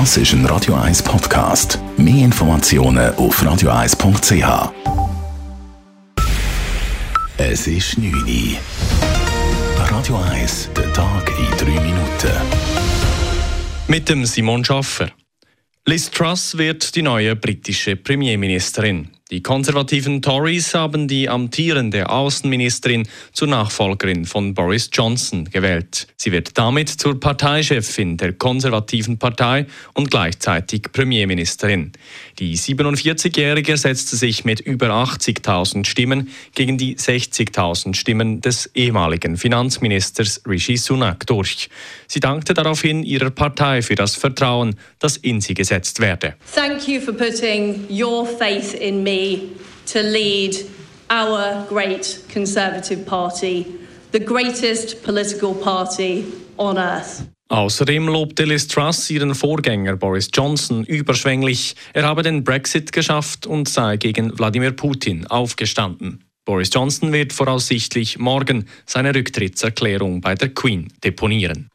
[0.00, 1.78] Das ist ein Radio 1 Podcast.
[1.96, 4.72] Mehr Informationen auf radio1.ch.
[7.36, 8.58] Es ist 9 Uhr.
[9.88, 12.32] Radio 1, der Tag in 3 Minuten.
[13.86, 15.10] Mit dem Simon Schaffer.
[15.86, 19.10] Liz Truss wird die neue britische Premierministerin.
[19.30, 26.08] Die konservativen Tories haben die amtierende Außenministerin zur Nachfolgerin von Boris Johnson gewählt.
[26.16, 29.64] Sie wird damit zur Parteichefin der konservativen Partei
[29.94, 31.92] und gleichzeitig Premierministerin.
[32.38, 40.42] Die 47-Jährige setzte sich mit über 80.000 Stimmen gegen die 60.000 Stimmen des ehemaligen Finanzministers
[40.46, 41.70] Rishi Sunak durch.
[42.08, 46.34] Sie dankte daraufhin ihrer Partei für das Vertrauen, das in sie gesetzt werde.
[46.54, 49.13] Thank you for putting your faith in me
[49.86, 50.54] to lead
[51.10, 53.66] our great Conservative Party,
[54.12, 56.24] the greatest political party
[56.56, 57.24] on earth.
[57.48, 61.76] Außerdem lobte Liz Truss ihren Vorgänger Boris Johnson überschwänglich.
[61.92, 66.24] Er habe den Brexit geschafft und sei gegen Wladimir Putin aufgestanden.
[66.46, 71.70] Boris Johnson wird voraussichtlich morgen seine Rücktrittserklärung bei der Queen deponieren.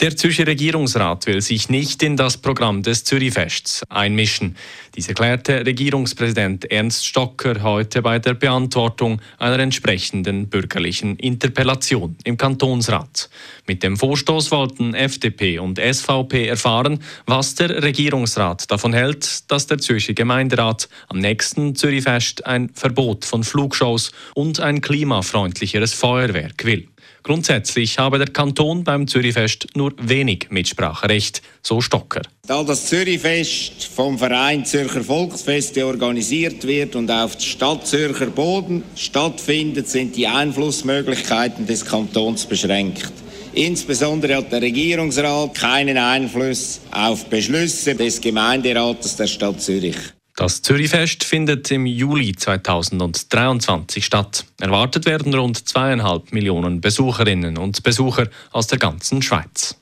[0.00, 4.54] Der Zürcher Regierungsrat will sich nicht in das Programm des Zürichfests einmischen.
[4.94, 13.28] Dies erklärte Regierungspräsident Ernst Stocker heute bei der Beantwortung einer entsprechenden bürgerlichen Interpellation im Kantonsrat.
[13.66, 19.78] Mit dem Vorstoß wollten FDP und SVP erfahren, was der Regierungsrat davon hält, dass der
[19.78, 26.86] Zürcher Gemeinderat am nächsten Zürichfest ein Verbot von Flugshows und ein klimafreundlicheres Feuerwerk will.
[27.28, 32.22] Grundsätzlich habe der Kanton beim Zürichfest nur wenig Mitspracherecht, so Stocker.
[32.46, 39.90] Da das Zürichfest vom Verein Zürcher Volksfeste organisiert wird und auf Stadt Zürcher Boden stattfindet,
[39.90, 43.12] sind die Einflussmöglichkeiten des Kantons beschränkt.
[43.52, 49.98] Insbesondere hat der Regierungsrat keinen Einfluss auf Beschlüsse des Gemeinderates der Stadt Zürich.
[50.38, 54.44] Das Zürichfest findet im Juli 2023 statt.
[54.60, 59.80] Erwartet werden rund zweieinhalb Millionen Besucherinnen und Besucher aus der ganzen Schweiz.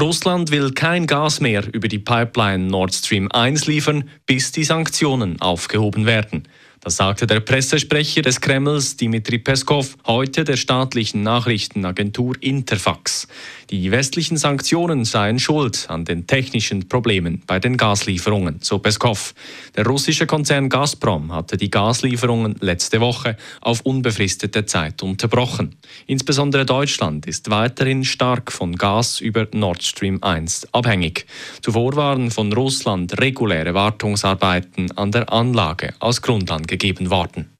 [0.00, 5.40] Russland will kein Gas mehr über die Pipeline Nord Stream 1 liefern, bis die Sanktionen
[5.40, 6.46] aufgehoben werden.
[6.82, 13.28] Das sagte der Pressesprecher des Kremls, Dmitri Peskov, heute der staatlichen Nachrichtenagentur Interfax.
[13.68, 19.34] Die westlichen Sanktionen seien schuld an den technischen Problemen bei den Gaslieferungen, so Peskov.
[19.76, 25.76] Der russische Konzern Gazprom hatte die Gaslieferungen letzte Woche auf unbefristete Zeit unterbrochen.
[26.06, 31.26] Insbesondere Deutschland ist weiterhin stark von Gas über Nord Stream 1 abhängig.
[31.60, 37.50] Zuvor waren von Russland reguläre Wartungsarbeiten an der Anlage als Grundlage gegeben worden.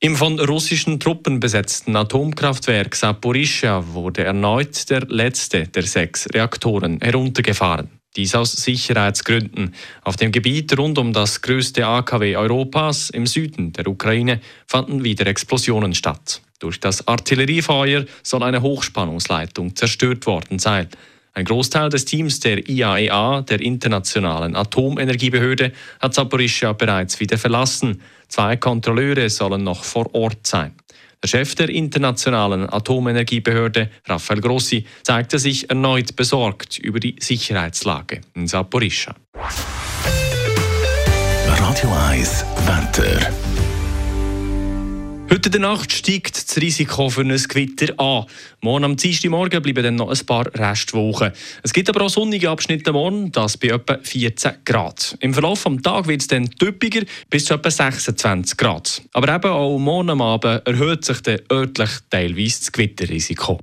[0.00, 7.88] Im von russischen Truppen besetzten Atomkraftwerk Saporischschja wurde erneut der letzte der sechs Reaktoren heruntergefahren.
[8.16, 9.74] Dies aus Sicherheitsgründen.
[10.02, 15.26] Auf dem Gebiet rund um das größte AKW Europas im Süden der Ukraine fanden wieder
[15.26, 16.40] Explosionen statt.
[16.60, 20.88] Durch das Artilleriefeuer soll eine Hochspannungsleitung zerstört worden sein.
[21.36, 28.00] Ein Großteil des Teams der IAEA, e der Internationalen Atomenergiebehörde, hat Saporischschja bereits wieder verlassen.
[28.28, 30.76] Zwei Kontrolleure sollen noch vor Ort sein.
[31.24, 38.46] Der Chef der Internationalen Atomenergiebehörde, Rafael Grossi, zeigte sich erneut besorgt über die Sicherheitslage in
[38.46, 39.14] Saporischschja.
[41.48, 43.43] Radio 1 Wetter.
[45.30, 48.26] Heute in der Nacht steigt das Risiko für ein Gewitter an.
[48.60, 51.32] Morgen am Dienstagmorgen bleiben dann noch ein paar Restwochen.
[51.62, 55.16] Es gibt aber auch sonnige Abschnitte morgen, das bei etwa 14 Grad.
[55.20, 59.02] Im Verlauf des Tages wird es dann typiger bis zu etwa 26 Grad.
[59.12, 63.60] Aber eben auch morgen am Abend erhöht sich dann örtlich teilweise das Gewitterrisiko.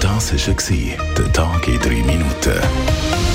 [0.00, 3.27] Das war der Tag in drei Minuten.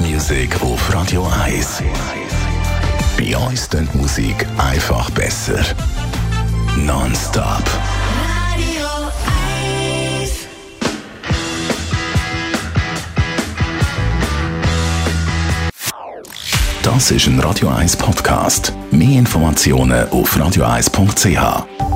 [0.00, 1.82] Musik auf Radio 1.
[3.18, 5.62] Bei uns klingt Musik einfach besser.
[6.78, 7.62] Non-stop.
[8.54, 8.86] Radio
[10.18, 10.30] 1.
[16.82, 18.72] Das ist ein Radio 1 Podcast.
[18.90, 21.95] Mehr Informationen auf radio1.ch.